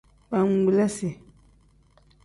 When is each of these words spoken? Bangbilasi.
Bangbilasi. 0.31 1.09